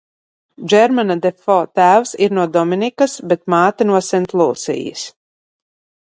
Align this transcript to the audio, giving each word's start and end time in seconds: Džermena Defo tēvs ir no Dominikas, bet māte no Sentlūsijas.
Džermena 0.71 1.15
Defo 1.25 1.57
tēvs 1.79 2.13
ir 2.27 2.33
no 2.37 2.45
Dominikas, 2.55 3.13
bet 3.33 3.43
māte 3.55 3.87
no 3.89 3.99
Sentlūsijas. 4.07 5.05